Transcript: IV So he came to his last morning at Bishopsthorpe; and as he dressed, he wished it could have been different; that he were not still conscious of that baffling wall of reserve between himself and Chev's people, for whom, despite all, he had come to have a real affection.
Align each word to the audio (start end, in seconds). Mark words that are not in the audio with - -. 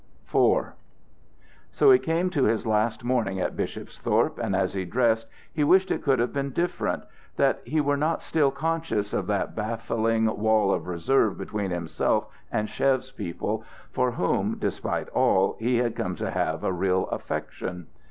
IV 0.33 0.69
So 1.71 1.91
he 1.91 1.99
came 1.99 2.31
to 2.31 2.45
his 2.45 2.65
last 2.65 3.03
morning 3.03 3.39
at 3.39 3.55
Bishopsthorpe; 3.55 4.39
and 4.39 4.55
as 4.55 4.73
he 4.73 4.83
dressed, 4.83 5.27
he 5.53 5.63
wished 5.63 5.91
it 5.91 6.01
could 6.01 6.17
have 6.17 6.33
been 6.33 6.49
different; 6.49 7.03
that 7.35 7.61
he 7.65 7.79
were 7.81 7.97
not 7.97 8.23
still 8.23 8.49
conscious 8.49 9.13
of 9.13 9.27
that 9.27 9.53
baffling 9.55 10.25
wall 10.39 10.73
of 10.73 10.87
reserve 10.87 11.37
between 11.37 11.69
himself 11.69 12.25
and 12.51 12.67
Chev's 12.67 13.11
people, 13.11 13.63
for 13.91 14.13
whom, 14.13 14.57
despite 14.57 15.07
all, 15.09 15.55
he 15.59 15.77
had 15.77 15.95
come 15.95 16.15
to 16.15 16.31
have 16.31 16.63
a 16.63 16.73
real 16.73 17.05
affection. 17.09 17.85